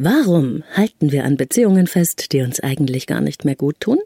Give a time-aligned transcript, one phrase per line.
[0.00, 3.98] Warum halten wir an Beziehungen fest, die uns eigentlich gar nicht mehr gut tun?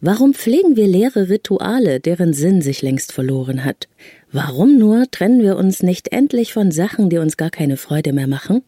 [0.00, 3.86] Warum pflegen wir leere Rituale, deren Sinn sich längst verloren hat?
[4.32, 8.26] Warum nur trennen wir uns nicht endlich von Sachen, die uns gar keine Freude mehr
[8.26, 8.62] machen?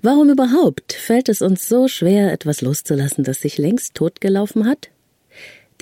[0.00, 4.88] Warum überhaupt fällt es uns so schwer, etwas loszulassen, das sich längst totgelaufen hat?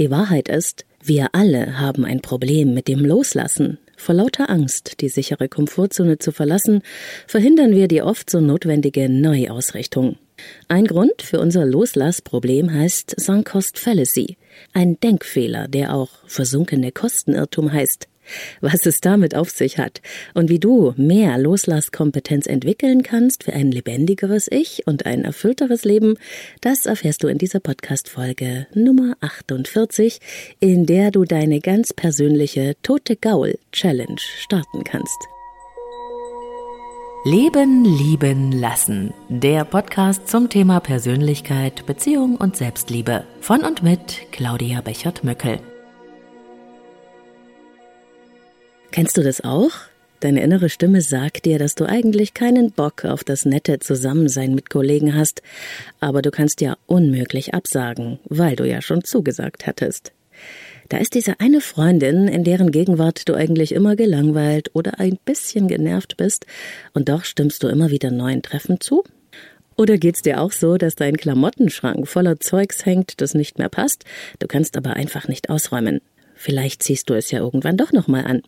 [0.00, 5.08] Die Wahrheit ist, wir alle haben ein Problem mit dem Loslassen, vor lauter Angst, die
[5.08, 6.82] sichere Komfortzone zu verlassen,
[7.26, 10.16] verhindern wir die oft so notwendige Neuausrichtung.
[10.68, 14.36] Ein Grund für unser Loslassproblem heißt Sunk Cost Fallacy,
[14.72, 18.08] ein Denkfehler, der auch versunkene Kostenirrtum heißt
[18.60, 20.00] was es damit auf sich hat
[20.34, 26.16] und wie du mehr Loslasskompetenz entwickeln kannst für ein lebendigeres Ich und ein erfüllteres Leben,
[26.60, 30.20] das erfährst du in dieser Podcast-Folge Nummer 48,
[30.60, 35.18] in der du deine ganz persönliche Tote Gaul Challenge starten kannst.
[37.24, 39.14] Leben, lieben, lassen.
[39.28, 43.22] Der Podcast zum Thema Persönlichkeit, Beziehung und Selbstliebe.
[43.40, 45.60] Von und mit Claudia Bechert-Möckel.
[48.92, 49.70] Kennst du das auch?
[50.20, 54.68] Deine innere Stimme sagt dir, dass du eigentlich keinen Bock auf das nette Zusammensein mit
[54.68, 55.40] Kollegen hast,
[55.98, 60.12] aber du kannst ja unmöglich absagen, weil du ja schon zugesagt hattest.
[60.90, 65.68] Da ist diese eine Freundin, in deren Gegenwart du eigentlich immer gelangweilt oder ein bisschen
[65.68, 66.44] genervt bist,
[66.92, 69.04] und doch stimmst du immer wieder neuen Treffen zu?
[69.74, 74.04] Oder geht's dir auch so, dass dein Klamottenschrank voller Zeugs hängt, das nicht mehr passt,
[74.38, 76.02] du kannst aber einfach nicht ausräumen?
[76.34, 78.42] Vielleicht ziehst du es ja irgendwann doch nochmal an.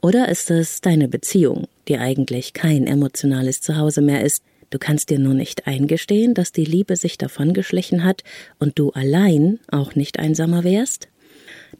[0.00, 4.42] Oder ist es deine Beziehung, die eigentlich kein emotionales Zuhause mehr ist?
[4.70, 8.24] Du kannst dir nur nicht eingestehen, dass die Liebe sich davongeschlichen hat
[8.58, 11.08] und du allein auch nicht einsamer wärst?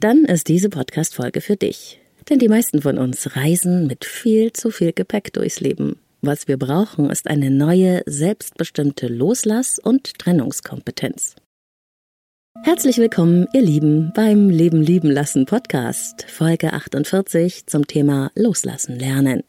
[0.00, 2.00] Dann ist diese Podcast-Folge für dich.
[2.28, 5.98] Denn die meisten von uns reisen mit viel zu viel Gepäck durchs Leben.
[6.22, 11.37] Was wir brauchen, ist eine neue, selbstbestimmte Loslass- und Trennungskompetenz.
[12.62, 19.42] Herzlich willkommen, ihr Lieben, beim Leben lieben lassen Podcast, Folge 48 zum Thema Loslassen lernen.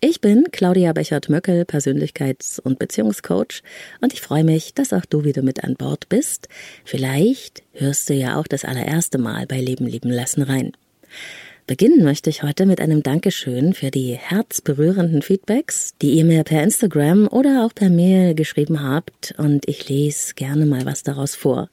[0.00, 3.62] Ich bin Claudia Bechert-Möckel, Persönlichkeits- und Beziehungscoach
[4.00, 6.48] und ich freue mich, dass auch du wieder mit an Bord bist.
[6.84, 10.72] Vielleicht hörst du ja auch das allererste Mal bei Leben lieben lassen rein.
[11.66, 16.62] Beginnen möchte ich heute mit einem Dankeschön für die herzberührenden Feedbacks, die ihr mir per
[16.62, 21.68] Instagram oder auch per Mail geschrieben habt und ich lese gerne mal was daraus vor.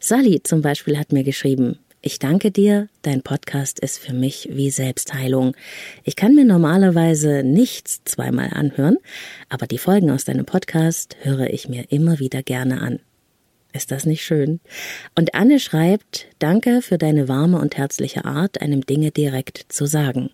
[0.00, 4.70] Sally zum Beispiel hat mir geschrieben, ich danke dir, dein Podcast ist für mich wie
[4.70, 5.56] Selbstheilung.
[6.04, 8.98] Ich kann mir normalerweise nichts zweimal anhören,
[9.48, 13.00] aber die Folgen aus deinem Podcast höre ich mir immer wieder gerne an.
[13.72, 14.60] Ist das nicht schön?
[15.16, 20.30] Und Anne schreibt, danke für deine warme und herzliche Art, einem Dinge direkt zu sagen.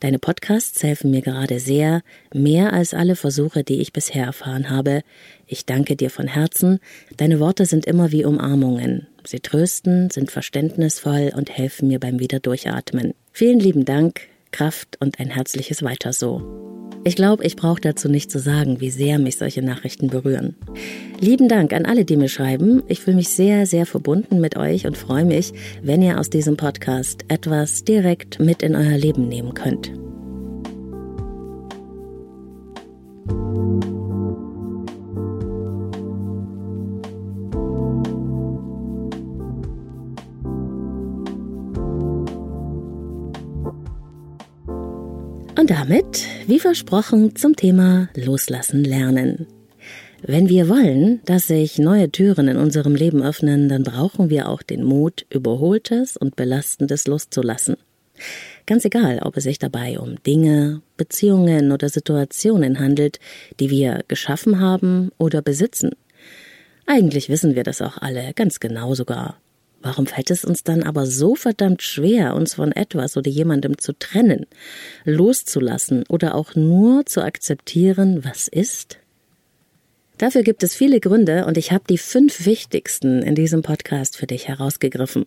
[0.00, 5.02] Deine Podcasts helfen mir gerade sehr, mehr als alle Versuche, die ich bisher erfahren habe.
[5.46, 6.78] Ich danke dir von Herzen.
[7.16, 9.06] Deine Worte sind immer wie Umarmungen.
[9.24, 13.14] Sie trösten, sind verständnisvoll und helfen mir beim Wiederdurchatmen.
[13.32, 16.60] Vielen lieben Dank, Kraft und ein herzliches Weiter so.
[17.02, 20.56] Ich glaube, ich brauche dazu nicht zu sagen, wie sehr mich solche Nachrichten berühren.
[21.18, 22.82] Lieben Dank an alle, die mir schreiben.
[22.88, 25.52] Ich fühle mich sehr, sehr verbunden mit euch und freue mich,
[25.82, 29.92] wenn ihr aus diesem Podcast etwas direkt mit in euer Leben nehmen könnt.
[45.90, 49.48] Damit, wie versprochen, zum Thema Loslassen lernen.
[50.22, 54.62] Wenn wir wollen, dass sich neue Türen in unserem Leben öffnen, dann brauchen wir auch
[54.62, 57.76] den Mut, Überholtes und Belastendes loszulassen.
[58.66, 63.18] Ganz egal, ob es sich dabei um Dinge, Beziehungen oder Situationen handelt,
[63.58, 65.90] die wir geschaffen haben oder besitzen.
[66.86, 69.40] Eigentlich wissen wir das auch alle, ganz genau sogar.
[69.82, 73.94] Warum fällt es uns dann aber so verdammt schwer, uns von etwas oder jemandem zu
[73.98, 74.46] trennen,
[75.04, 78.98] loszulassen oder auch nur zu akzeptieren, was ist?
[80.18, 84.26] Dafür gibt es viele Gründe und ich habe die fünf wichtigsten in diesem Podcast für
[84.26, 85.24] dich herausgegriffen.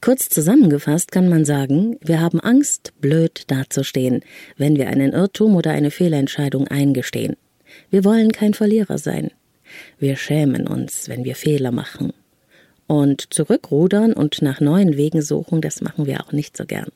[0.00, 4.20] Kurz zusammengefasst kann man sagen, wir haben Angst, blöd dazustehen,
[4.56, 7.36] wenn wir einen Irrtum oder eine Fehlentscheidung eingestehen.
[7.90, 9.32] Wir wollen kein Verlierer sein.
[9.98, 12.12] Wir schämen uns, wenn wir Fehler machen.
[12.92, 16.90] Und zurückrudern und nach neuen Wegen suchen, das machen wir auch nicht so gern.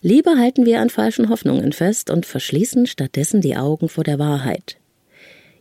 [0.00, 4.78] Lieber halten wir an falschen Hoffnungen fest und verschließen stattdessen die Augen vor der Wahrheit.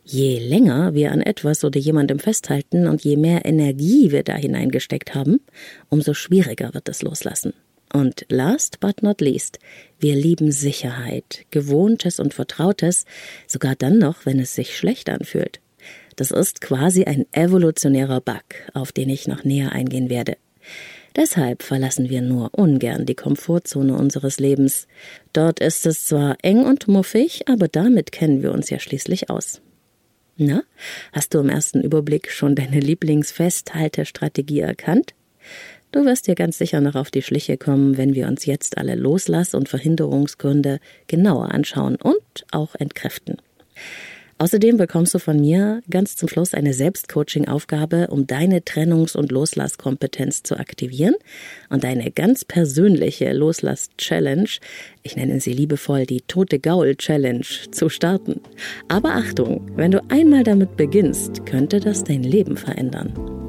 [0.03, 5.13] Je länger wir an etwas oder jemandem festhalten und je mehr Energie wir da hineingesteckt
[5.13, 5.41] haben,
[5.89, 7.53] umso schwieriger wird es loslassen.
[7.93, 9.59] Und last but not least,
[9.99, 13.05] wir lieben Sicherheit, Gewohntes und Vertrautes,
[13.45, 15.59] sogar dann noch, wenn es sich schlecht anfühlt.
[16.19, 18.43] Das ist quasi ein evolutionärer Bug,
[18.73, 20.35] auf den ich noch näher eingehen werde.
[21.15, 24.89] Deshalb verlassen wir nur ungern die Komfortzone unseres Lebens.
[25.31, 29.61] Dort ist es zwar eng und muffig, aber damit kennen wir uns ja schließlich aus.
[30.35, 30.63] Na,
[31.13, 35.13] hast du im ersten Überblick schon deine Lieblingsfesthaltestrategie erkannt?
[35.93, 38.95] Du wirst dir ganz sicher noch auf die Schliche kommen, wenn wir uns jetzt alle
[38.95, 43.37] Loslass- und Verhinderungsgründe genauer anschauen und auch entkräften.
[44.41, 50.43] Außerdem bekommst du von mir ganz zum Schluss eine Selbstcoaching-Aufgabe, um deine Trennungs- und Loslasskompetenz
[50.43, 51.15] zu aktivieren
[51.69, 54.49] und deine ganz persönliche Loslass-Challenge,
[55.03, 58.39] ich nenne sie liebevoll die Tote Gaul-Challenge, zu starten.
[58.87, 63.48] Aber Achtung, wenn du einmal damit beginnst, könnte das dein Leben verändern.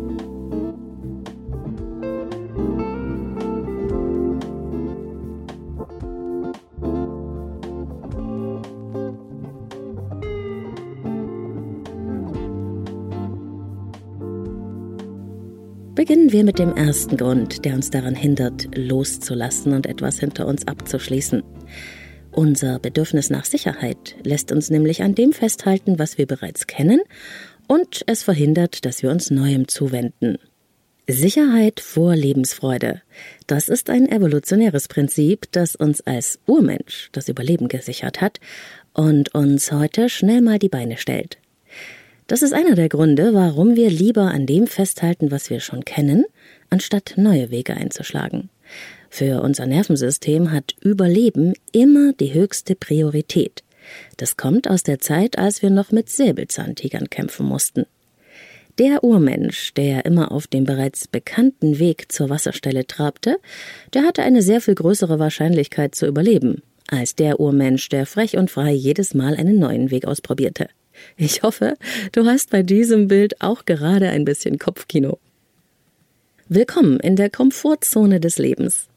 [16.11, 20.67] Beginnen wir mit dem ersten Grund, der uns daran hindert, loszulassen und etwas hinter uns
[20.67, 21.45] abzuschließen.
[22.33, 27.01] Unser Bedürfnis nach Sicherheit lässt uns nämlich an dem festhalten, was wir bereits kennen,
[27.69, 30.39] und es verhindert, dass wir uns Neuem zuwenden.
[31.07, 33.03] Sicherheit vor Lebensfreude.
[33.47, 38.41] Das ist ein evolutionäres Prinzip, das uns als Urmensch das Überleben gesichert hat
[38.95, 41.39] und uns heute schnell mal die Beine stellt.
[42.31, 46.25] Das ist einer der Gründe, warum wir lieber an dem festhalten, was wir schon kennen,
[46.69, 48.51] anstatt neue Wege einzuschlagen.
[49.09, 53.65] Für unser Nervensystem hat Überleben immer die höchste Priorität.
[54.17, 57.85] Das kommt aus der Zeit, als wir noch mit Säbelzahntigern kämpfen mussten.
[58.79, 63.39] Der Urmensch, der immer auf dem bereits bekannten Weg zur Wasserstelle trabte,
[63.93, 68.53] der hatte eine sehr viel größere Wahrscheinlichkeit zu überleben, als der Urmensch, der frech und
[68.53, 70.69] frei jedes Mal einen neuen Weg ausprobierte.
[71.17, 71.75] Ich hoffe,
[72.13, 75.19] du hast bei diesem Bild auch gerade ein bisschen Kopfkino.
[76.49, 78.89] Willkommen in der Komfortzone des Lebens.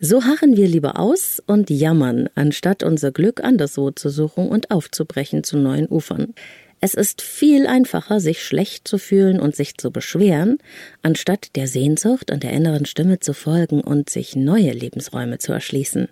[0.00, 5.44] So harren wir lieber aus und jammern, anstatt unser Glück anderswo zu suchen und aufzubrechen
[5.44, 6.34] zu neuen Ufern.
[6.80, 10.58] Es ist viel einfacher, sich schlecht zu fühlen und sich zu beschweren,
[11.02, 16.08] anstatt der Sehnsucht und der inneren Stimme zu folgen und sich neue Lebensräume zu erschließen.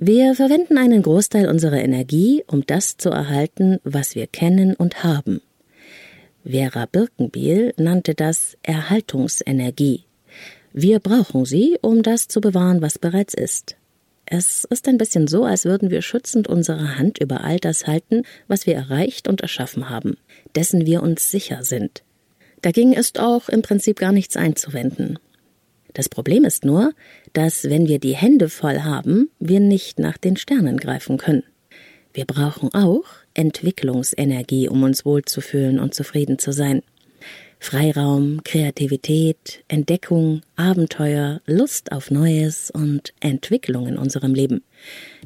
[0.00, 5.40] Wir verwenden einen Großteil unserer Energie, um das zu erhalten, was wir kennen und haben.
[6.44, 10.04] Vera Birkenbiel nannte das Erhaltungsenergie.
[10.72, 13.74] Wir brauchen sie, um das zu bewahren, was bereits ist.
[14.24, 18.22] Es ist ein bisschen so, als würden wir schützend unsere Hand über all das halten,
[18.46, 20.16] was wir erreicht und erschaffen haben,
[20.54, 22.04] dessen wir uns sicher sind.
[22.62, 25.18] Dagegen ist auch im Prinzip gar nichts einzuwenden.
[25.98, 26.92] Das Problem ist nur,
[27.32, 31.42] dass wenn wir die Hände voll haben, wir nicht nach den Sternen greifen können.
[32.14, 33.02] Wir brauchen auch
[33.34, 36.82] Entwicklungsenergie, um uns wohlzufühlen und zufrieden zu sein.
[37.58, 44.62] Freiraum, Kreativität, Entdeckung, Abenteuer, Lust auf Neues und Entwicklung in unserem Leben.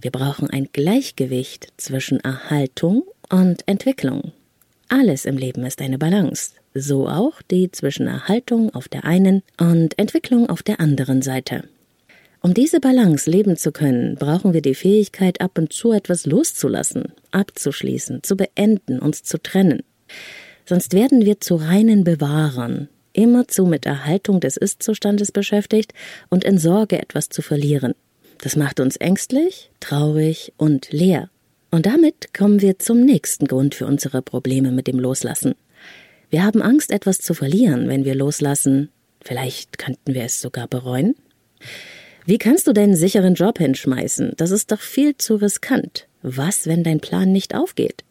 [0.00, 4.32] Wir brauchen ein Gleichgewicht zwischen Erhaltung und Entwicklung.
[4.88, 9.98] Alles im Leben ist eine Balance so auch die zwischen Erhaltung auf der einen und
[9.98, 11.64] Entwicklung auf der anderen Seite.
[12.40, 17.12] Um diese Balance leben zu können, brauchen wir die Fähigkeit, ab und zu etwas loszulassen,
[17.30, 19.84] abzuschließen, zu beenden, uns zu trennen.
[20.66, 25.92] Sonst werden wir zu reinen Bewahrern, immerzu mit Erhaltung des Ist-Zustandes beschäftigt
[26.30, 27.94] und in Sorge, etwas zu verlieren.
[28.40, 31.30] Das macht uns ängstlich, traurig und leer.
[31.70, 35.54] Und damit kommen wir zum nächsten Grund für unsere Probleme mit dem Loslassen.
[36.32, 38.88] Wir haben Angst, etwas zu verlieren, wenn wir loslassen.
[39.22, 41.14] Vielleicht könnten wir es sogar bereuen.
[42.24, 44.32] Wie kannst du deinen sicheren Job hinschmeißen?
[44.38, 46.08] Das ist doch viel zu riskant.
[46.22, 48.02] Was, wenn dein Plan nicht aufgeht?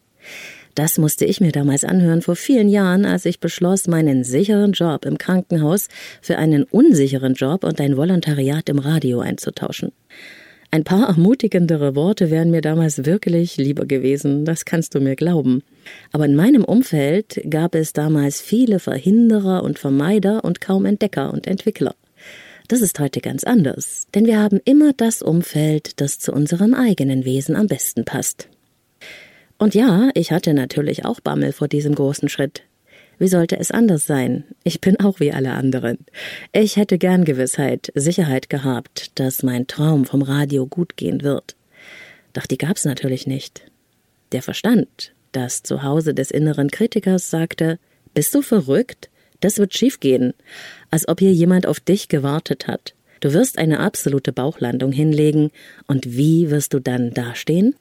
[0.76, 5.06] Das musste ich mir damals anhören vor vielen Jahren, als ich beschloss, meinen sicheren Job
[5.06, 5.88] im Krankenhaus
[6.22, 9.94] für einen unsicheren Job und ein Volontariat im Radio einzutauschen.
[10.74, 15.64] Ein paar ermutigendere Worte wären mir damals wirklich lieber gewesen, das kannst du mir glauben.
[16.14, 21.46] Aber in meinem Umfeld gab es damals viele Verhinderer und Vermeider und kaum Entdecker und
[21.46, 21.94] Entwickler.
[22.70, 27.26] Das ist heute ganz anders, denn wir haben immer das Umfeld, das zu unserem eigenen
[27.26, 28.48] Wesen am besten passt.
[29.58, 32.64] Und ja, ich hatte natürlich auch Bammel vor diesem großen Schritt.
[33.22, 34.46] Wie sollte es anders sein?
[34.64, 36.00] Ich bin auch wie alle anderen.
[36.54, 41.56] Ich hätte gern Gewissheit, Sicherheit gehabt, dass mein Traum vom Radio gut gehen wird.
[42.34, 43.62] Doch die gab's natürlich nicht.
[44.32, 47.78] Der Verstand, das Zuhause des inneren Kritikers, sagte,
[48.16, 49.12] bist du verrückt?
[49.40, 50.34] Das wird schiefgehen.
[50.90, 52.96] Als ob hier jemand auf dich gewartet hat.
[53.20, 55.52] Du wirst eine absolute Bauchlandung hinlegen,
[55.86, 57.76] und wie wirst du dann dastehen?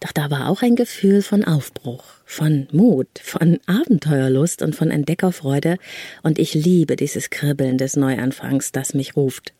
[0.00, 5.76] Doch da war auch ein Gefühl von Aufbruch, von Mut, von Abenteuerlust und von Entdeckerfreude,
[6.22, 9.54] und ich liebe dieses Kribbeln des Neuanfangs, das mich ruft.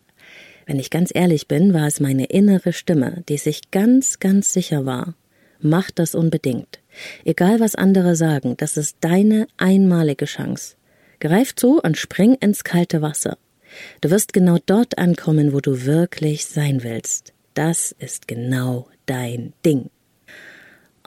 [0.66, 4.85] Wenn ich ganz ehrlich bin, war es meine innere Stimme, die sich ganz, ganz sicher
[4.87, 5.14] war.
[5.61, 6.78] Mach das unbedingt.
[7.25, 10.76] Egal was andere sagen, das ist deine einmalige Chance.
[11.21, 13.38] Greif zu und spring ins kalte Wasser.
[14.00, 17.33] Du wirst genau dort ankommen, wo du wirklich sein willst.
[17.54, 19.90] Das ist genau dein Ding.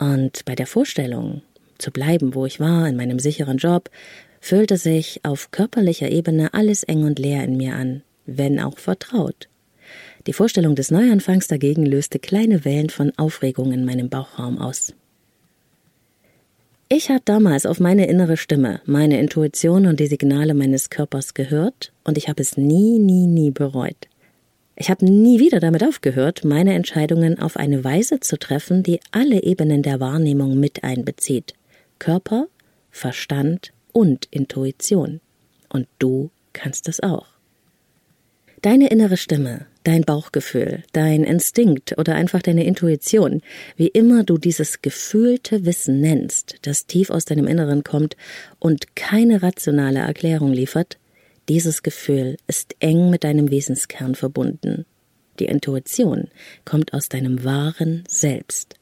[0.01, 1.43] Und bei der Vorstellung,
[1.77, 3.91] zu bleiben, wo ich war, in meinem sicheren Job,
[4.39, 9.47] fühlte sich auf körperlicher Ebene alles eng und leer in mir an, wenn auch vertraut.
[10.25, 14.95] Die Vorstellung des Neuanfangs dagegen löste kleine Wellen von Aufregung in meinem Bauchraum aus.
[16.89, 21.93] Ich habe damals auf meine innere Stimme, meine Intuition und die Signale meines Körpers gehört
[22.03, 24.07] und ich habe es nie, nie, nie bereut.
[24.75, 29.43] Ich habe nie wieder damit aufgehört, meine Entscheidungen auf eine Weise zu treffen, die alle
[29.43, 31.53] Ebenen der Wahrnehmung mit einbezieht.
[31.99, 32.47] Körper,
[32.89, 35.21] Verstand und Intuition.
[35.69, 37.27] Und du kannst es auch.
[38.61, 43.41] Deine innere Stimme, dein Bauchgefühl, dein Instinkt oder einfach deine Intuition,
[43.75, 48.15] wie immer du dieses gefühlte Wissen nennst, das tief aus deinem Inneren kommt
[48.59, 50.97] und keine rationale Erklärung liefert,
[51.51, 54.85] dieses Gefühl ist eng mit deinem Wesenskern verbunden.
[55.37, 56.29] Die Intuition
[56.63, 58.75] kommt aus deinem wahren Selbst.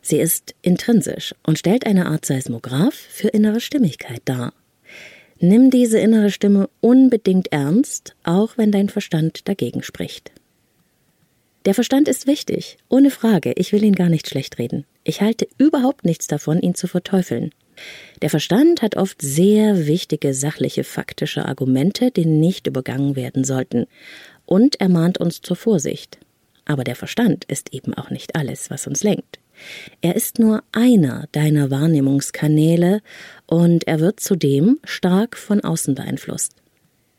[0.00, 4.52] Sie ist intrinsisch und stellt eine Art Seismograph für innere Stimmigkeit dar.
[5.40, 10.30] Nimm diese innere Stimme unbedingt ernst, auch wenn dein Verstand dagegen spricht.
[11.64, 14.86] Der Verstand ist wichtig, ohne Frage, ich will ihn gar nicht schlecht reden.
[15.02, 17.50] Ich halte überhaupt nichts davon, ihn zu verteufeln.
[18.22, 23.86] Der Verstand hat oft sehr wichtige sachliche faktische Argumente, die nicht übergangen werden sollten,
[24.44, 26.18] und er mahnt uns zur Vorsicht.
[26.64, 29.38] Aber der Verstand ist eben auch nicht alles, was uns lenkt.
[30.00, 33.00] Er ist nur einer deiner Wahrnehmungskanäle
[33.46, 36.54] und er wird zudem stark von außen beeinflusst.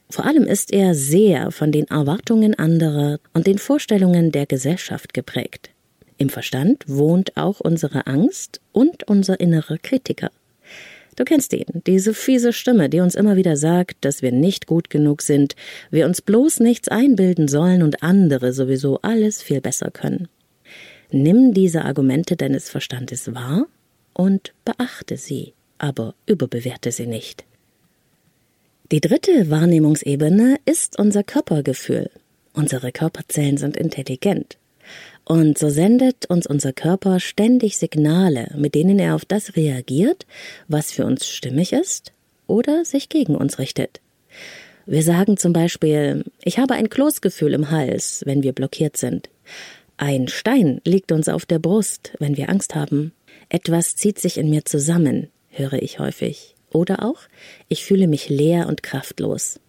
[0.09, 5.69] Vor allem ist er sehr von den Erwartungen anderer und den Vorstellungen der Gesellschaft geprägt.
[6.17, 10.31] Im Verstand wohnt auch unsere Angst und unser innerer Kritiker.
[11.15, 14.89] Du kennst ihn, diese fiese Stimme, die uns immer wieder sagt, dass wir nicht gut
[14.89, 15.55] genug sind,
[15.89, 20.29] wir uns bloß nichts einbilden sollen und andere sowieso alles viel besser können.
[21.11, 23.65] Nimm diese Argumente deines Verstandes wahr
[24.13, 27.43] und beachte sie, aber überbewerte sie nicht.
[28.91, 32.09] Die dritte Wahrnehmungsebene ist unser Körpergefühl.
[32.53, 34.57] Unsere Körperzellen sind intelligent.
[35.23, 40.25] Und so sendet uns unser Körper ständig Signale, mit denen er auf das reagiert,
[40.67, 42.11] was für uns stimmig ist
[42.47, 44.01] oder sich gegen uns richtet.
[44.85, 49.29] Wir sagen zum Beispiel, ich habe ein Kloßgefühl im Hals, wenn wir blockiert sind.
[49.95, 53.13] Ein Stein liegt uns auf der Brust, wenn wir Angst haben.
[53.47, 56.55] Etwas zieht sich in mir zusammen, höre ich häufig.
[56.73, 57.19] Oder auch,
[57.69, 59.60] ich fühle mich leer und kraftlos.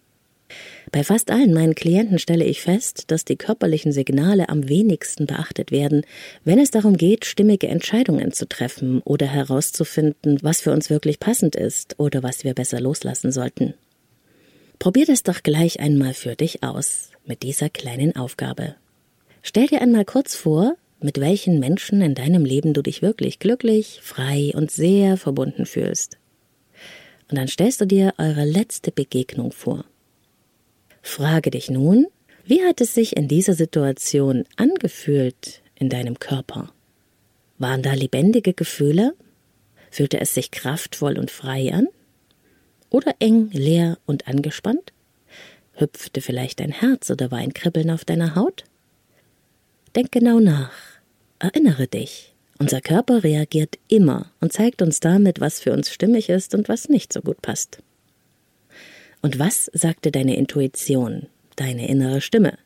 [0.91, 5.71] Bei fast allen meinen Klienten stelle ich fest, dass die körperlichen Signale am wenigsten beachtet
[5.71, 6.05] werden,
[6.43, 11.55] wenn es darum geht, stimmige Entscheidungen zu treffen oder herauszufinden, was für uns wirklich passend
[11.55, 13.73] ist oder was wir besser loslassen sollten.
[14.77, 18.75] Probier das doch gleich einmal für dich aus mit dieser kleinen Aufgabe.
[19.41, 23.99] Stell dir einmal kurz vor, mit welchen Menschen in deinem Leben du dich wirklich glücklich,
[24.01, 26.17] frei und sehr verbunden fühlst.
[27.29, 29.85] Und dann stellst du dir eure letzte Begegnung vor.
[31.03, 32.07] Frage dich nun,
[32.45, 36.73] wie hat es sich in dieser Situation angefühlt in deinem Körper?
[37.59, 39.13] Waren da lebendige Gefühle?
[39.91, 41.87] Fühlte es sich kraftvoll und frei an?
[42.89, 44.93] Oder eng, leer und angespannt?
[45.73, 48.63] Hüpfte vielleicht dein Herz oder war ein Kribbeln auf deiner Haut?
[49.95, 50.73] Denk genau nach.
[51.37, 52.33] Erinnere dich.
[52.59, 56.87] Unser Körper reagiert immer und zeigt uns damit, was für uns stimmig ist und was
[56.87, 57.83] nicht so gut passt.
[59.23, 62.57] Und was sagte deine Intuition, deine innere Stimme?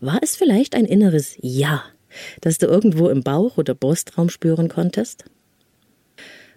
[0.00, 1.84] War es vielleicht ein inneres Ja,
[2.40, 5.26] das du irgendwo im Bauch oder Brustraum spüren konntest?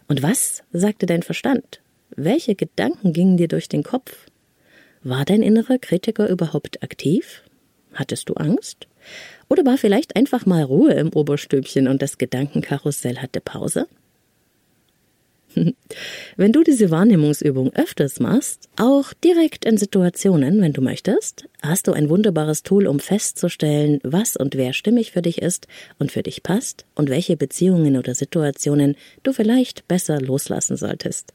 [0.07, 1.81] Und was sagte dein Verstand?
[2.15, 4.25] Welche Gedanken gingen dir durch den Kopf?
[5.03, 7.43] War dein innerer Kritiker überhaupt aktiv?
[7.93, 8.87] Hattest du Angst?
[9.47, 13.87] Oder war vielleicht einfach mal Ruhe im Oberstübchen und das Gedankenkarussell hatte Pause?
[16.37, 21.93] Wenn du diese Wahrnehmungsübung öfters machst, auch direkt in Situationen, wenn du möchtest, hast du
[21.93, 25.67] ein wunderbares Tool, um festzustellen, was und wer stimmig für dich ist
[25.99, 31.33] und für dich passt und welche Beziehungen oder Situationen du vielleicht besser loslassen solltest.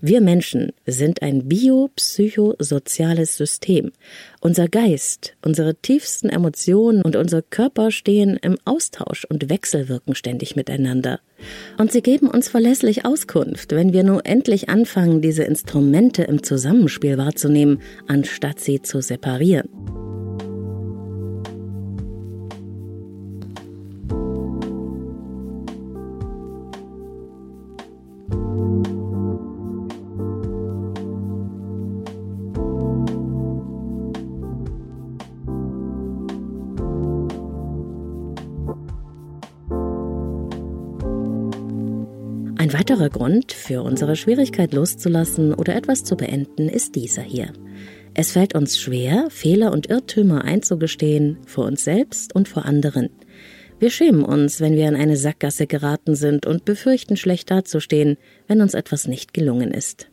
[0.00, 3.92] Wir Menschen sind ein biopsychosoziales System.
[4.40, 11.20] Unser Geist, unsere tiefsten Emotionen und unser Körper stehen im Austausch und wechselwirken ständig miteinander.
[11.78, 17.18] Und sie geben uns verlässlich Auskunft, wenn wir nur endlich anfangen, diese Instrumente im Zusammenspiel
[17.18, 19.68] wahrzunehmen, anstatt sie zu separieren.
[42.80, 47.52] Weiterer Grund für unsere Schwierigkeit loszulassen oder etwas zu beenden ist dieser hier.
[48.14, 53.10] Es fällt uns schwer, Fehler und Irrtümer einzugestehen, vor uns selbst und vor anderen.
[53.78, 58.16] Wir schämen uns, wenn wir in eine Sackgasse geraten sind und befürchten, schlecht dazustehen,
[58.48, 60.08] wenn uns etwas nicht gelungen ist.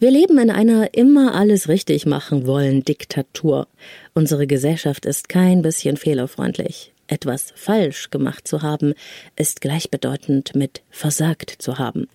[0.00, 3.68] Wir leben in einer immer alles richtig machen wollen Diktatur.
[4.12, 6.92] Unsere Gesellschaft ist kein bisschen fehlerfreundlich.
[7.08, 8.94] Etwas falsch gemacht zu haben,
[9.36, 12.08] ist gleichbedeutend mit versagt zu haben.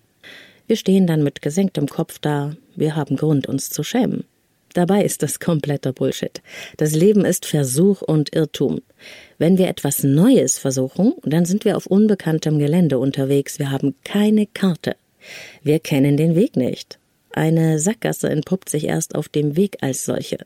[0.66, 4.24] Wir stehen dann mit gesenktem Kopf da, wir haben Grund, uns zu schämen.
[4.72, 6.42] Dabei ist das kompletter Bullshit.
[6.78, 8.80] Das Leben ist Versuch und Irrtum.
[9.38, 14.46] Wenn wir etwas Neues versuchen, dann sind wir auf unbekanntem Gelände unterwegs, wir haben keine
[14.46, 14.96] Karte.
[15.62, 16.98] Wir kennen den Weg nicht.
[17.30, 20.38] Eine Sackgasse entpuppt sich erst auf dem Weg als solche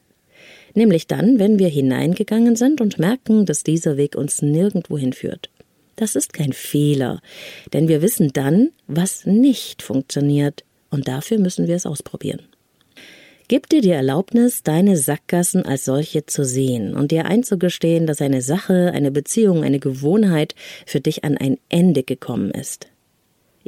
[0.78, 5.50] nämlich dann, wenn wir hineingegangen sind und merken, dass dieser Weg uns nirgendwo hinführt.
[5.96, 7.20] Das ist kein Fehler,
[7.72, 12.40] denn wir wissen dann, was nicht funktioniert, und dafür müssen wir es ausprobieren.
[13.48, 18.42] Gib dir die Erlaubnis, deine Sackgassen als solche zu sehen und dir einzugestehen, dass eine
[18.42, 20.54] Sache, eine Beziehung, eine Gewohnheit
[20.86, 22.88] für dich an ein Ende gekommen ist.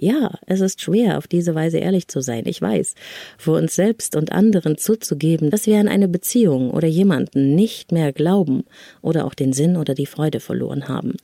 [0.03, 2.95] Ja, es ist schwer, auf diese Weise ehrlich zu sein, ich weiß,
[3.37, 8.15] vor uns selbst und anderen zuzugeben, dass wir an eine Beziehung oder jemanden nicht mehr
[8.15, 8.65] glauben
[9.03, 11.17] oder auch den Sinn oder die Freude verloren haben.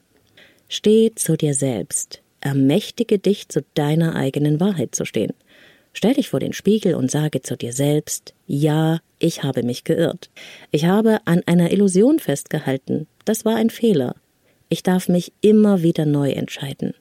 [0.69, 5.33] Steh zu dir selbst, ermächtige dich, zu deiner eigenen Wahrheit zu stehen.
[5.95, 10.29] Stell dich vor den Spiegel und sage zu dir selbst, ja, ich habe mich geirrt.
[10.71, 13.07] Ich habe an einer Illusion festgehalten.
[13.25, 14.17] Das war ein Fehler.
[14.69, 16.93] Ich darf mich immer wieder neu entscheiden.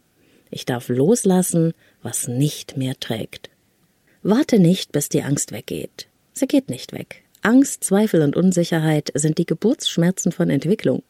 [0.56, 3.50] Ich darf loslassen, was nicht mehr trägt.
[4.24, 6.08] Warte nicht, bis die Angst weggeht.
[6.32, 7.24] Sie geht nicht weg.
[7.42, 11.04] Angst, Zweifel und Unsicherheit sind die Geburtsschmerzen von Entwicklung.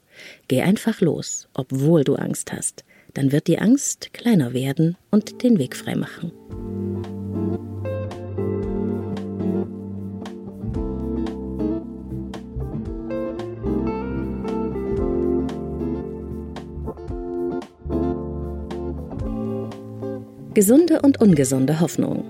[0.47, 2.85] Geh einfach los, obwohl du Angst hast.
[3.13, 6.31] Dann wird die Angst kleiner werden und den Weg frei machen.
[20.55, 22.23] Gesunde und ungesunde Hoffnung.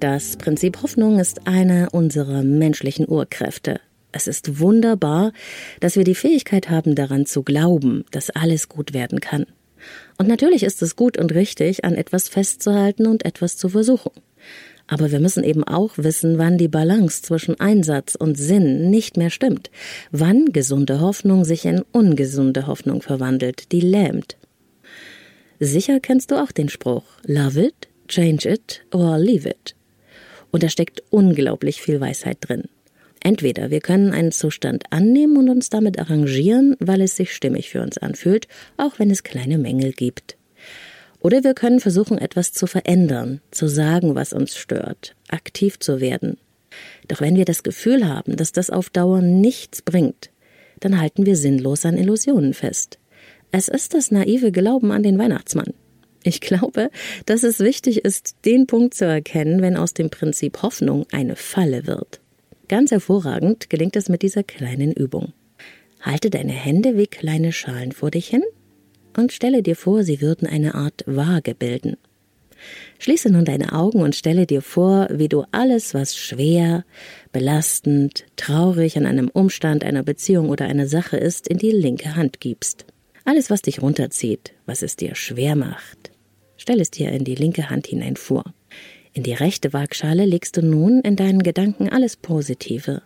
[0.00, 3.78] Das Prinzip Hoffnung ist eine unserer menschlichen Urkräfte.
[4.10, 5.34] Es ist wunderbar,
[5.80, 9.44] dass wir die Fähigkeit haben, daran zu glauben, dass alles gut werden kann.
[10.16, 14.12] Und natürlich ist es gut und richtig, an etwas festzuhalten und etwas zu versuchen.
[14.86, 19.28] Aber wir müssen eben auch wissen, wann die Balance zwischen Einsatz und Sinn nicht mehr
[19.28, 19.70] stimmt,
[20.10, 24.37] wann gesunde Hoffnung sich in ungesunde Hoffnung verwandelt, die lähmt.
[25.60, 29.74] Sicher kennst du auch den Spruch Love it, change it or leave it.
[30.50, 32.64] Und da steckt unglaublich viel Weisheit drin.
[33.20, 37.82] Entweder wir können einen Zustand annehmen und uns damit arrangieren, weil es sich stimmig für
[37.82, 40.36] uns anfühlt, auch wenn es kleine Mängel gibt.
[41.20, 46.38] Oder wir können versuchen, etwas zu verändern, zu sagen, was uns stört, aktiv zu werden.
[47.08, 50.30] Doch wenn wir das Gefühl haben, dass das auf Dauer nichts bringt,
[50.78, 52.98] dann halten wir sinnlos an Illusionen fest.
[53.50, 55.72] Es ist das naive Glauben an den Weihnachtsmann.
[56.22, 56.90] Ich glaube,
[57.26, 61.86] dass es wichtig ist, den Punkt zu erkennen, wenn aus dem Prinzip Hoffnung eine Falle
[61.86, 62.20] wird.
[62.68, 65.32] Ganz hervorragend gelingt es mit dieser kleinen Übung.
[66.00, 68.42] Halte deine Hände wie kleine Schalen vor dich hin
[69.16, 71.96] und stelle dir vor, sie würden eine Art Waage bilden.
[72.98, 76.84] Schließe nun deine Augen und stelle dir vor, wie du alles, was schwer,
[77.32, 82.40] belastend, traurig an einem Umstand, einer Beziehung oder einer Sache ist, in die linke Hand
[82.40, 82.84] gibst.
[83.28, 86.12] Alles, was dich runterzieht, was es dir schwer macht,
[86.56, 88.54] stell es dir in die linke Hand hinein vor.
[89.12, 93.02] In die rechte Waagschale legst du nun in deinen Gedanken alles Positive.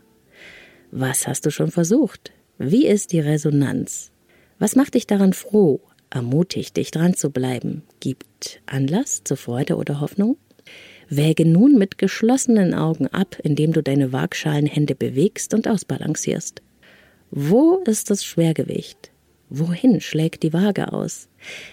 [0.92, 2.30] Was hast du schon versucht?
[2.56, 4.12] Wie ist die Resonanz?
[4.60, 5.80] Was macht dich daran froh?
[6.08, 7.82] Ermutigt dich dran zu bleiben?
[7.98, 10.36] Gibt Anlass zur Freude oder Hoffnung?
[11.08, 16.62] Wäge nun mit geschlossenen Augen ab, indem du deine Waagschalenhände bewegst und ausbalancierst.
[17.32, 19.11] Wo ist das Schwergewicht?
[19.54, 21.28] Wohin schlägt die Waage aus?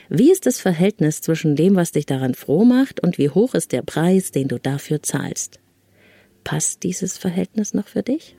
[0.09, 3.71] Wie ist das Verhältnis zwischen dem, was dich daran froh macht, und wie hoch ist
[3.71, 5.61] der Preis, den du dafür zahlst?
[6.43, 8.35] Passt dieses Verhältnis noch für dich?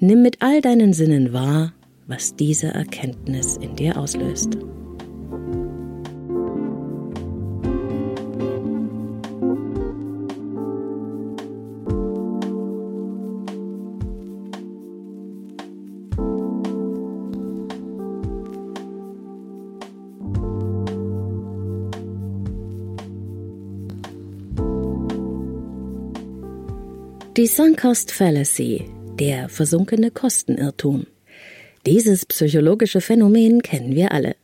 [0.00, 1.74] Nimm mit all deinen Sinnen wahr,
[2.08, 4.58] was diese Erkenntnis in dir auslöst.
[27.36, 28.86] Die Sunk Cost Fallacy,
[29.20, 31.06] der versunkene Kostenirrtum.
[31.84, 34.36] Dieses psychologische Phänomen kennen wir alle.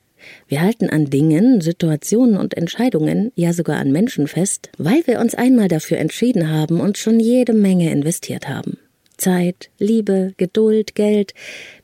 [0.47, 5.35] Wir halten an Dingen, Situationen und Entscheidungen, ja sogar an Menschen fest, weil wir uns
[5.35, 8.77] einmal dafür entschieden haben und schon jede Menge investiert haben.
[9.17, 11.33] Zeit, Liebe, Geduld, Geld.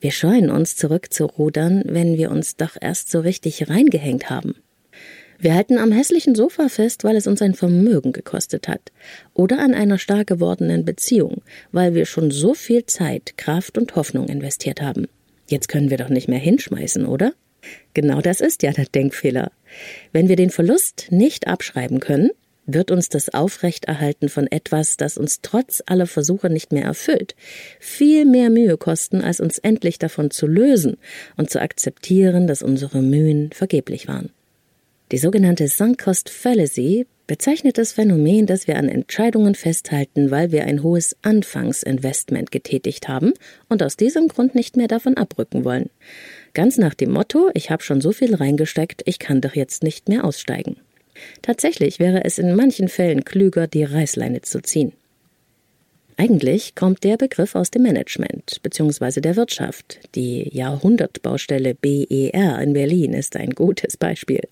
[0.00, 4.56] Wir scheuen uns zurückzurudern, wenn wir uns doch erst so richtig reingehängt haben.
[5.40, 8.90] Wir halten am hässlichen Sofa fest, weil es uns ein Vermögen gekostet hat.
[9.34, 14.26] Oder an einer stark gewordenen Beziehung, weil wir schon so viel Zeit, Kraft und Hoffnung
[14.28, 15.06] investiert haben.
[15.48, 17.34] Jetzt können wir doch nicht mehr hinschmeißen, oder?
[17.94, 19.52] Genau das ist ja der Denkfehler.
[20.12, 22.30] Wenn wir den Verlust nicht abschreiben können,
[22.66, 27.36] wird uns das Aufrechterhalten von etwas, das uns trotz aller Versuche nicht mehr erfüllt,
[27.78, 30.98] viel mehr Mühe kosten, als uns endlich davon zu lösen
[31.36, 34.30] und zu akzeptieren, dass unsere Mühen vergeblich waren.
[35.10, 40.64] Die sogenannte Sunk Cost Fallacy bezeichnet das Phänomen, dass wir an Entscheidungen festhalten, weil wir
[40.64, 43.32] ein hohes Anfangsinvestment getätigt haben
[43.70, 45.88] und aus diesem Grund nicht mehr davon abrücken wollen.
[46.52, 50.10] Ganz nach dem Motto, ich habe schon so viel reingesteckt, ich kann doch jetzt nicht
[50.10, 50.76] mehr aussteigen.
[51.40, 54.92] Tatsächlich wäre es in manchen Fällen klüger, die Reißleine zu ziehen.
[56.18, 59.22] Eigentlich kommt der Begriff aus dem Management bzw.
[59.22, 60.00] der Wirtschaft.
[60.16, 64.42] Die Jahrhundertbaustelle BER in Berlin ist ein gutes Beispiel.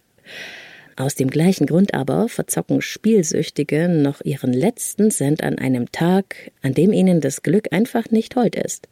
[0.99, 6.73] Aus dem gleichen Grund aber verzocken Spielsüchtige noch ihren letzten Cent an einem Tag, an
[6.73, 8.89] dem ihnen das Glück einfach nicht hold ist.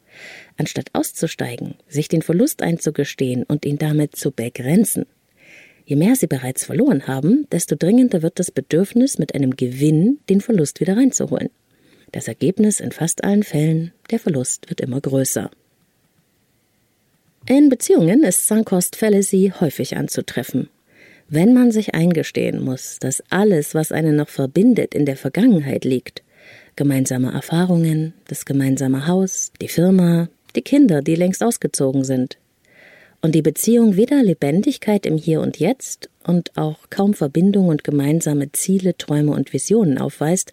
[0.59, 5.07] Anstatt auszusteigen, sich den Verlust einzugestehen und ihn damit zu begrenzen.
[5.87, 10.43] Je mehr sie bereits verloren haben, desto dringender wird das Bedürfnis, mit einem Gewinn den
[10.43, 11.49] Verlust wieder reinzuholen.
[12.13, 15.51] Das Ergebnis in fast allen Fällen, der Verlust wird immer größer.
[17.47, 20.69] In Beziehungen ist Sunkost Fallacy häufig anzutreffen
[21.29, 26.23] wenn man sich eingestehen muss, dass alles, was einen noch verbindet, in der Vergangenheit liegt,
[26.77, 32.39] gemeinsame Erfahrungen, das gemeinsame Haus, die Firma, die Kinder, die längst ausgezogen sind,
[33.23, 38.53] und die Beziehung weder Lebendigkeit im Hier und Jetzt und auch kaum Verbindung und gemeinsame
[38.53, 40.53] Ziele, Träume und Visionen aufweist,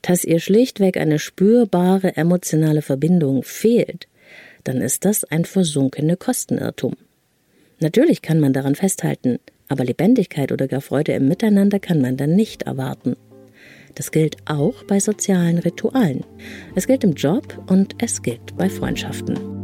[0.00, 4.08] dass ihr schlichtweg eine spürbare emotionale Verbindung fehlt,
[4.64, 6.96] dann ist das ein versunkene Kostenirrtum.
[7.80, 9.38] Natürlich kann man daran festhalten,
[9.70, 13.16] aber Lebendigkeit oder gar Freude im Miteinander kann man dann nicht erwarten.
[13.94, 16.24] Das gilt auch bei sozialen Ritualen.
[16.74, 19.59] Es gilt im Job und es gilt bei Freundschaften.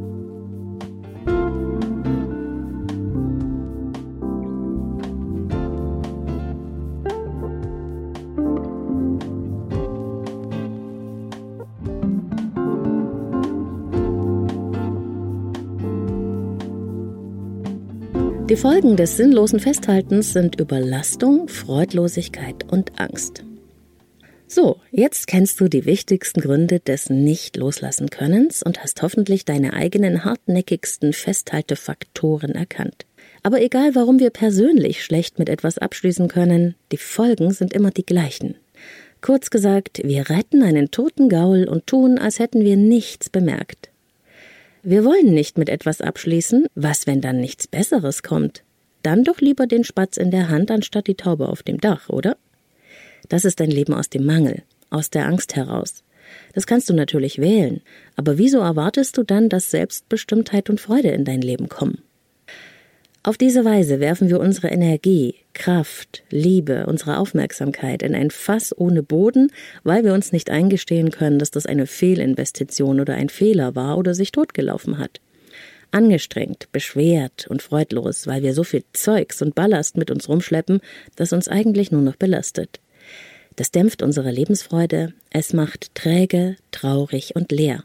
[18.49, 23.45] Die Folgen des sinnlosen Festhaltens sind Überlastung, Freudlosigkeit und Angst.
[24.47, 31.13] So, jetzt kennst du die wichtigsten Gründe des Nicht-Loslassen-Könnens und hast hoffentlich deine eigenen hartnäckigsten
[31.13, 33.07] Festhaltefaktoren erkannt.
[33.43, 38.07] Aber egal, warum wir persönlich schlecht mit etwas abschließen können, die Folgen sind immer die
[38.07, 38.55] gleichen.
[39.23, 43.91] Kurz gesagt, wir retten einen toten Gaul und tun, als hätten wir nichts bemerkt.
[44.89, 48.63] Wir wollen nicht mit etwas abschließen, was, wenn dann nichts Besseres kommt?
[49.03, 52.37] Dann doch lieber den Spatz in der Hand anstatt die Taube auf dem Dach, oder?
[53.29, 56.05] Das ist ein Leben aus dem Mangel, aus der Angst heraus.
[56.55, 57.81] Das kannst du natürlich wählen,
[58.15, 62.03] aber wieso erwartest du dann, dass Selbstbestimmtheit und Freude in dein Leben kommen?
[63.27, 69.03] Auf diese Weise werfen wir unsere Energie, Kraft, Liebe, unsere Aufmerksamkeit in ein Fass ohne
[69.03, 69.51] Boden,
[69.83, 74.15] weil wir uns nicht eingestehen können, dass das eine Fehlinvestition oder ein Fehler war oder
[74.15, 75.21] sich totgelaufen hat.
[75.91, 80.79] Angestrengt, beschwert und freudlos, weil wir so viel Zeugs und Ballast mit uns rumschleppen,
[81.17, 82.79] das uns eigentlich nur noch belastet.
[83.57, 87.83] Das dämpft unsere Lebensfreude, es macht träge, traurig und leer.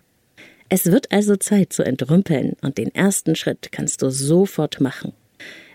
[0.70, 5.14] Es wird also Zeit zu entrümpeln und den ersten Schritt kannst du sofort machen.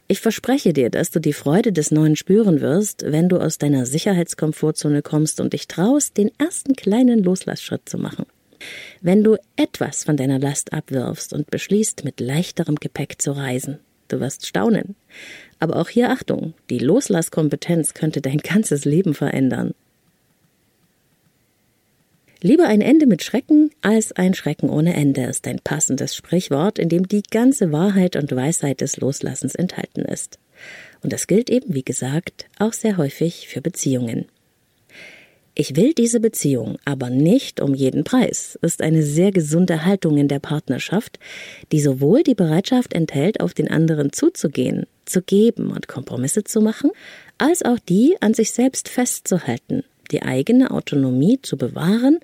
[0.09, 3.87] Ich verspreche dir, dass du die Freude des Neuen spüren wirst, wenn du aus deiner
[3.87, 8.27] Sicherheitskomfortzone kommst und dich traust, den ersten kleinen Loslassschritt zu machen.
[9.01, 13.79] Wenn du etwas von deiner Last abwirfst und beschließt, mit leichterem Gepäck zu reisen.
[14.09, 14.95] Du wirst staunen.
[15.59, 19.75] Aber auch hier Achtung, die Loslasskompetenz könnte dein ganzes Leben verändern.
[22.43, 26.91] Lieber ein Ende mit Schrecken als ein Schrecken ohne Ende ist ein passendes Sprichwort, in
[26.91, 30.39] dem die ganze Wahrheit und Weisheit des Loslassens enthalten ist.
[31.03, 34.27] Und das gilt eben, wie gesagt, auch sehr häufig für Beziehungen.
[35.59, 40.29] Ich will diese Beziehung, aber nicht um jeden Preis, ist eine sehr gesunde Haltung in
[40.29, 41.19] der Partnerschaft,
[41.73, 46.91] die sowohl die Bereitschaft enthält, auf den anderen zuzugehen, zu geben und Kompromisse zu machen,
[47.39, 52.19] als auch die, an sich selbst festzuhalten, die eigene Autonomie zu bewahren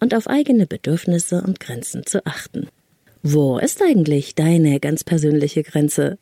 [0.00, 2.68] und auf eigene Bedürfnisse und Grenzen zu achten.
[3.22, 6.18] Wo ist eigentlich deine ganz persönliche Grenze?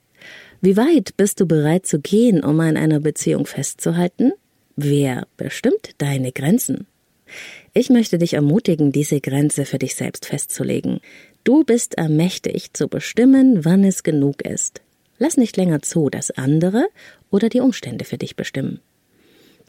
[0.61, 4.33] Wie weit bist du bereit zu gehen, um an einer Beziehung festzuhalten?
[4.76, 6.87] Wer bestimmt deine Grenzen?
[7.74, 11.00] Ich möchte dich ermutigen, diese Grenze für dich selbst festzulegen.
[11.44, 14.81] Du bist ermächtigt zu bestimmen, wann es genug ist.
[15.18, 16.87] Lass nicht länger zu, dass andere
[17.31, 18.81] oder die Umstände für dich bestimmen.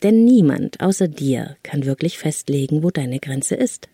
[0.03, 3.89] Denn niemand außer dir kann wirklich festlegen, wo deine Grenze ist.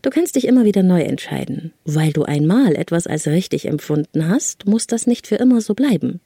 [0.00, 1.72] Du kannst dich immer wieder neu entscheiden.
[1.84, 6.20] Weil du einmal etwas als richtig empfunden hast, muss das nicht für immer so bleiben.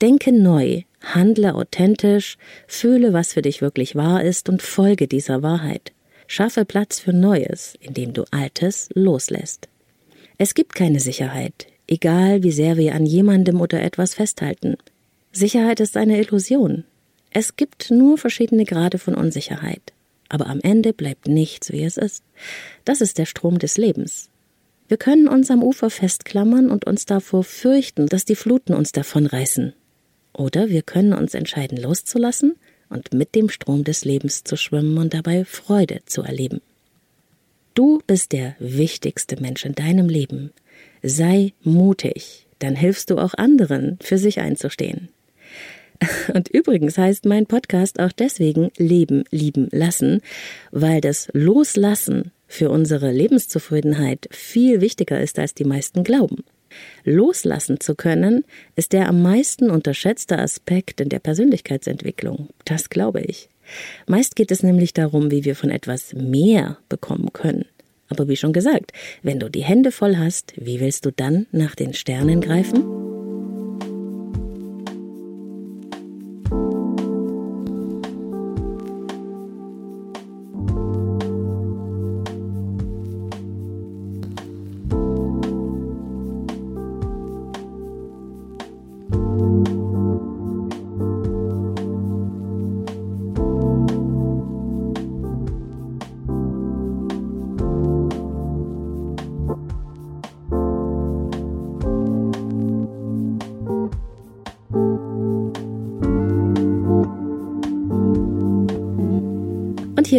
[0.00, 5.92] Denke neu, handle authentisch, fühle, was für dich wirklich wahr ist und folge dieser Wahrheit.
[6.26, 9.68] Schaffe Platz für Neues, indem du Altes loslässt.
[10.38, 14.76] Es gibt keine Sicherheit, egal wie sehr wir an jemandem oder etwas festhalten.
[15.32, 16.84] Sicherheit ist eine Illusion.
[17.32, 19.92] Es gibt nur verschiedene Grade von Unsicherheit
[20.30, 22.24] aber am Ende bleibt nichts, wie es ist.
[22.86, 24.30] Das ist der Strom des Lebens.
[24.88, 29.74] Wir können uns am Ufer festklammern und uns davor fürchten, dass die Fluten uns davonreißen.
[30.32, 32.54] Oder wir können uns entscheiden, loszulassen
[32.88, 36.60] und mit dem Strom des Lebens zu schwimmen und dabei Freude zu erleben.
[37.74, 40.52] Du bist der wichtigste Mensch in deinem Leben.
[41.02, 45.08] Sei mutig, dann hilfst du auch anderen, für sich einzustehen.
[46.34, 50.22] Und übrigens heißt mein Podcast auch deswegen Leben, lieben, lassen,
[50.70, 56.44] weil das Loslassen für unsere Lebenszufriedenheit viel wichtiger ist, als die meisten glauben.
[57.04, 58.44] Loslassen zu können,
[58.76, 62.48] ist der am meisten unterschätzte Aspekt in der Persönlichkeitsentwicklung.
[62.64, 63.48] Das glaube ich.
[64.06, 67.66] Meist geht es nämlich darum, wie wir von etwas mehr bekommen können.
[68.08, 71.76] Aber wie schon gesagt, wenn du die Hände voll hast, wie willst du dann nach
[71.76, 72.99] den Sternen greifen?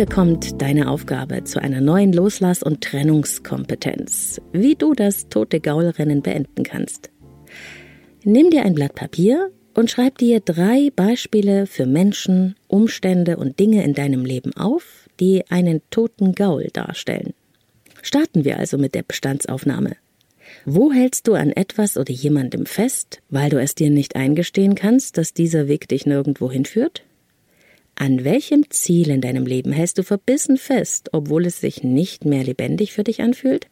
[0.02, 6.24] Hier kommt deine Aufgabe zu einer neuen Loslass- und Trennungskompetenz, wie du das tote Gaulrennen
[6.24, 7.12] beenden kannst.
[8.24, 13.84] Nimm dir ein Blatt Papier und schreib dir drei Beispiele für Menschen, Umstände und Dinge
[13.84, 17.36] in deinem Leben auf, die einen toten Gaul darstellen.
[18.02, 19.98] Starten wir also mit der Bestandsaufnahme.
[20.66, 25.20] Wo hältst du an etwas oder jemandem fest, weil du es dir nicht eingestehen kannst,
[25.20, 27.04] dass dieser Weg dich nirgendwo hinführt?
[28.02, 32.44] An welchem Ziel in deinem Leben hältst du verbissen fest, obwohl es sich nicht mehr
[32.44, 33.68] lebendig für dich anfühlt?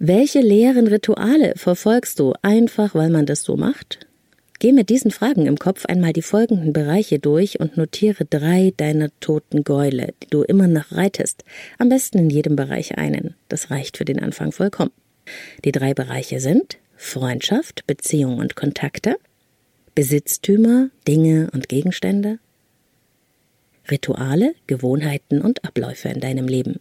[0.00, 4.00] Welche leeren Rituale verfolgst du einfach, weil man das so macht?
[4.58, 9.10] Geh mit diesen Fragen im Kopf einmal die folgenden Bereiche durch und notiere drei deiner
[9.20, 11.44] toten Gäule, die du immer noch reitest.
[11.78, 13.36] Am besten in jedem Bereich einen.
[13.48, 14.90] Das reicht für den Anfang vollkommen.
[15.64, 19.14] Die drei Bereiche sind Freundschaft, Beziehung und Kontakte,
[19.94, 22.40] Besitztümer, Dinge und Gegenstände
[23.90, 26.80] Rituale, Gewohnheiten und Abläufe in deinem Leben.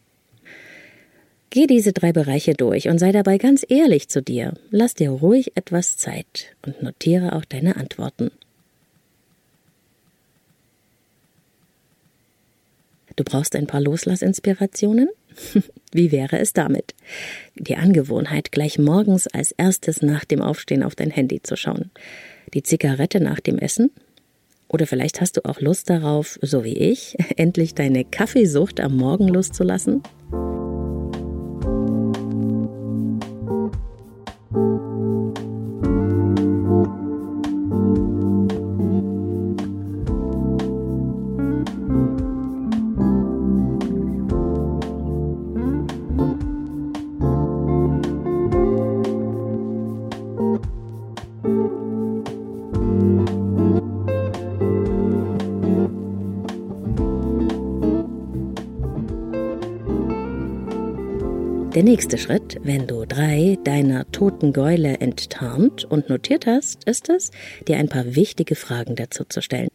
[1.50, 4.54] Geh diese drei Bereiche durch und sei dabei ganz ehrlich zu dir.
[4.70, 8.32] Lass dir ruhig etwas Zeit und notiere auch deine Antworten.
[13.16, 15.10] Du brauchst ein paar Loslassinspirationen?
[15.92, 16.94] Wie wäre es damit?
[17.56, 21.90] Die Angewohnheit, gleich morgens als erstes nach dem Aufstehen auf dein Handy zu schauen.
[22.54, 23.90] Die Zigarette nach dem Essen?
[24.70, 29.28] Oder vielleicht hast du auch Lust darauf, so wie ich, endlich deine Kaffeesucht am Morgen
[29.28, 30.04] loszulassen?
[61.98, 67.32] Nächste Schritt, wenn du drei deiner toten Gäule enttarnt und notiert hast, ist es,
[67.68, 69.70] dir ein paar wichtige Fragen dazu zu stellen.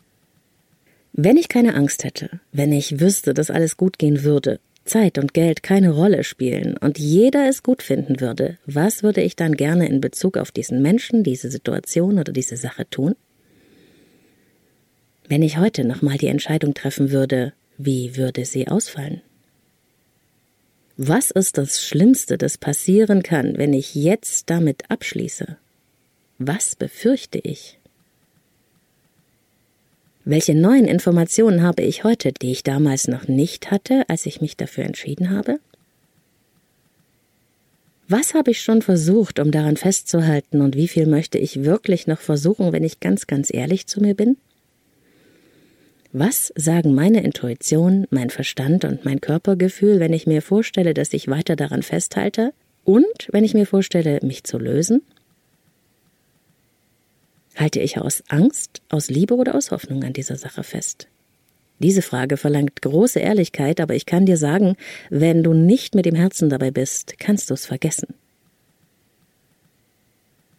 [1.13, 5.35] Wenn ich keine Angst hätte, wenn ich wüsste, dass alles gut gehen würde, Zeit und
[5.35, 9.89] Geld keine Rolle spielen und jeder es gut finden würde, was würde ich dann gerne
[9.89, 13.17] in Bezug auf diesen Menschen, diese Situation oder diese Sache tun?
[15.27, 19.23] Wenn ich heute nochmal die Entscheidung treffen würde, wie würde sie ausfallen?
[21.05, 25.57] Was ist das Schlimmste, das passieren kann, wenn ich jetzt damit abschließe?
[26.39, 27.81] Was befürchte ich?
[30.25, 34.57] Welche neuen Informationen habe ich heute, die ich damals noch nicht hatte, als ich mich
[34.57, 35.59] dafür entschieden habe?
[38.07, 42.21] Was habe ich schon versucht, um daran festzuhalten und wie viel möchte ich wirklich noch
[42.21, 44.37] versuchen, wenn ich ganz, ganz ehrlich zu mir bin?
[46.15, 51.29] Was sagen meine Intuition, mein Verstand und mein Körpergefühl, wenn ich mir vorstelle, dass ich
[51.29, 52.53] weiter daran festhalte
[52.85, 55.01] und wenn ich mir vorstelle, mich zu lösen?
[57.57, 61.09] Halte ich aus Angst, aus Liebe oder aus Hoffnung an dieser Sache fest?
[61.79, 64.77] Diese Frage verlangt große Ehrlichkeit, aber ich kann dir sagen,
[65.09, 68.09] wenn du nicht mit dem Herzen dabei bist, kannst du es vergessen.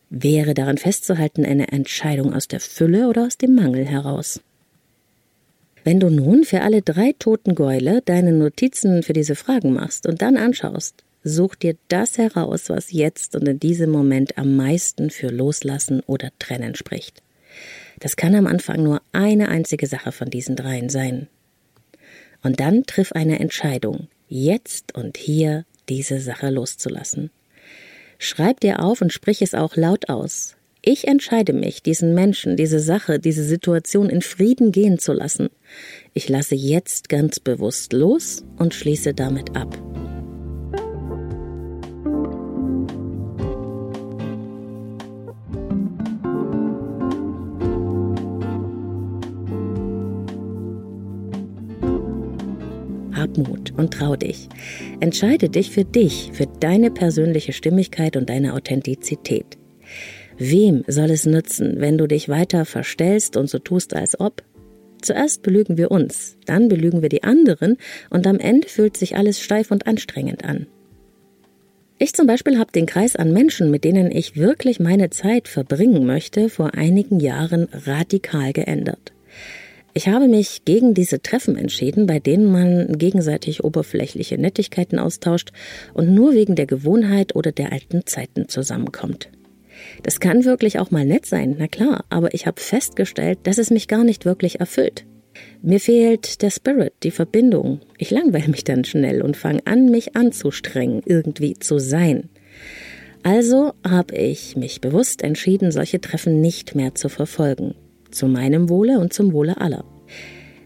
[0.10, 4.42] Wäre daran festzuhalten eine Entscheidung aus der Fülle oder aus dem Mangel heraus?
[5.84, 10.22] Wenn du nun für alle drei toten Gäule deine Notizen für diese Fragen machst und
[10.22, 15.30] dann anschaust, Such dir das heraus, was jetzt und in diesem Moment am meisten für
[15.30, 17.24] Loslassen oder Trennen spricht.
[18.00, 21.28] Das kann am Anfang nur eine einzige Sache von diesen dreien sein.
[22.42, 27.30] Und dann triff eine Entscheidung, jetzt und hier diese Sache loszulassen.
[28.18, 30.58] Schreib dir auf und sprich es auch laut aus.
[30.86, 35.48] Ich entscheide mich, diesen Menschen, diese Sache, diese Situation in Frieden gehen zu lassen.
[36.14, 39.78] Ich lasse jetzt ganz bewusst los und schließe damit ab.
[53.14, 54.50] Hab Mut und trau dich.
[55.00, 59.63] Entscheide dich für dich, für deine persönliche Stimmigkeit und deine Authentizität.
[60.38, 64.44] Wem soll es nützen, wenn du dich weiter verstellst und so tust, als ob?
[65.02, 67.78] Zuerst belügen wir uns, dann belügen wir die anderen
[68.10, 70.68] und am Ende fühlt sich alles steif und anstrengend an.
[72.00, 76.06] Ich zum Beispiel habe den Kreis an Menschen, mit denen ich wirklich meine Zeit verbringen
[76.06, 79.14] möchte, vor einigen Jahren radikal geändert.
[79.94, 85.52] Ich habe mich gegen diese Treffen entschieden, bei denen man gegenseitig oberflächliche Nettigkeiten austauscht
[85.94, 89.30] und nur wegen der Gewohnheit oder der alten Zeiten zusammenkommt.
[90.02, 93.70] Das kann wirklich auch mal nett sein, na klar, aber ich habe festgestellt, dass es
[93.70, 95.06] mich gar nicht wirklich erfüllt.
[95.62, 97.82] Mir fehlt der Spirit, die Verbindung.
[97.98, 102.30] Ich langweile mich dann schnell und fange an, mich anzustrengen, irgendwie zu sein.
[103.24, 107.76] Also habe ich mich bewusst entschieden, solche Treffen nicht mehr zu verfolgen
[108.14, 109.84] zu meinem Wohle und zum Wohle aller.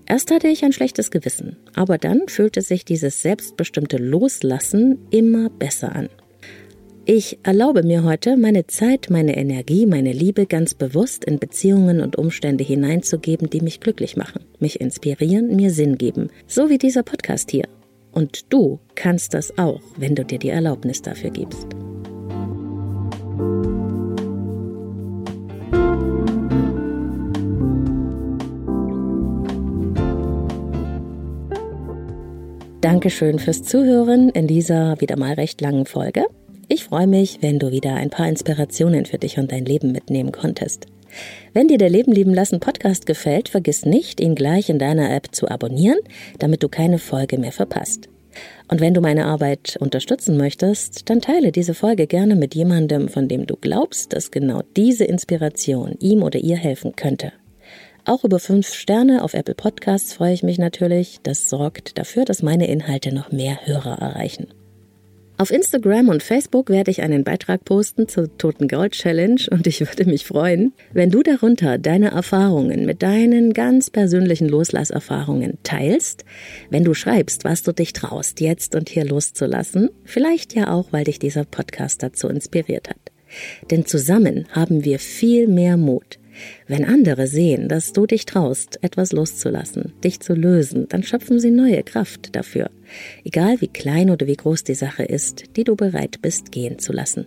[0.06, 5.94] Erst hatte ich ein schlechtes Gewissen, aber dann fühlte sich dieses selbstbestimmte Loslassen immer besser
[5.96, 6.10] an.
[7.10, 12.18] Ich erlaube mir heute, meine Zeit, meine Energie, meine Liebe ganz bewusst in Beziehungen und
[12.18, 17.50] Umstände hineinzugeben, die mich glücklich machen, mich inspirieren, mir Sinn geben, so wie dieser Podcast
[17.50, 17.64] hier.
[18.12, 21.66] Und du kannst das auch, wenn du dir die Erlaubnis dafür gibst.
[32.82, 36.26] Dankeschön fürs Zuhören in dieser wieder mal recht langen Folge.
[36.70, 40.34] Ich freue mich, wenn du wieder ein paar Inspirationen für dich und dein Leben mitnehmen
[40.34, 40.88] konntest.
[41.54, 45.34] Wenn dir der Leben lieben lassen Podcast gefällt, vergiss nicht, ihn gleich in deiner App
[45.34, 46.00] zu abonnieren,
[46.40, 48.10] damit du keine Folge mehr verpasst.
[48.68, 53.30] Und wenn du meine Arbeit unterstützen möchtest, dann teile diese Folge gerne mit jemandem, von
[53.30, 57.32] dem du glaubst, dass genau diese Inspiration ihm oder ihr helfen könnte.
[58.04, 61.20] Auch über fünf Sterne auf Apple Podcasts freue ich mich natürlich.
[61.24, 64.48] Das sorgt dafür, dass meine Inhalte noch mehr Hörer erreichen.
[65.40, 69.80] Auf Instagram und Facebook werde ich einen Beitrag posten zur Toten Gold Challenge und ich
[69.82, 76.26] würde mich freuen, wenn du darunter deine Erfahrungen mit deinen ganz persönlichen Loslasserfahrungen teilst,
[76.72, 81.04] wenn du schreibst, was du dich traust, jetzt und hier loszulassen, vielleicht ja auch, weil
[81.04, 83.12] dich dieser Podcast dazu inspiriert hat.
[83.70, 86.18] Denn zusammen haben wir viel mehr Mut.
[86.68, 91.52] Wenn andere sehen, dass du dich traust, etwas loszulassen, dich zu lösen, dann schöpfen sie
[91.52, 92.70] neue Kraft dafür,
[93.24, 96.94] egal wie klein oder wie groß die Sache ist, die du bereit bist gehen zu
[96.94, 97.26] lassen.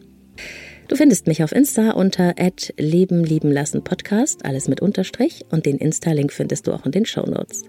[0.88, 2.34] Du findest mich auf Insta unter
[2.76, 7.06] Leben lieben lassen Podcast, alles mit Unterstrich und den Insta-Link findest du auch in den
[7.06, 7.62] Show Notes.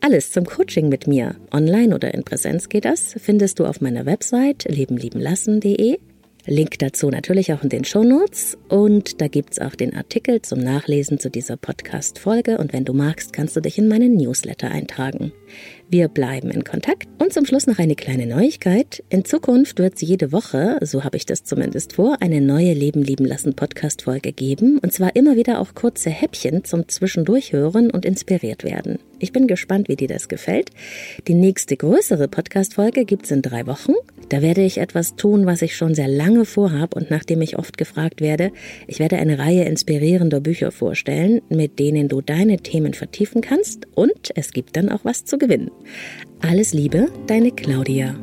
[0.00, 4.04] Alles zum Coaching mit mir, online oder in Präsenz geht das, findest du auf meiner
[4.04, 5.98] Website lebenliebenlassen.de.
[6.46, 11.18] Link dazu natürlich auch in den Shownotes und da gibt's auch den Artikel zum Nachlesen
[11.18, 15.32] zu dieser Podcast-Folge und wenn du magst, kannst du dich in meinen Newsletter eintragen.
[15.88, 17.06] Wir bleiben in Kontakt.
[17.18, 19.04] Und zum Schluss noch eine kleine Neuigkeit.
[19.10, 23.02] In Zukunft wird es jede Woche, so habe ich das zumindest vor, eine neue Leben
[23.02, 24.78] lieben lassen Podcast-Folge geben.
[24.78, 28.98] Und zwar immer wieder auch kurze Häppchen zum Zwischendurchhören und inspiriert werden.
[29.22, 30.70] Ich bin gespannt, wie dir das gefällt.
[31.28, 33.92] Die nächste größere Podcast-Folge gibt es in drei Wochen.
[34.30, 37.78] Da werde ich etwas tun, was ich schon sehr lange vorhab und nachdem ich oft
[37.78, 38.50] gefragt werde.
[38.88, 44.32] Ich werde eine Reihe inspirierender Bücher vorstellen, mit denen du deine Themen vertiefen kannst und
[44.34, 45.70] es gibt dann auch was zu gewinnen.
[46.40, 48.16] Alles Liebe, deine Claudia.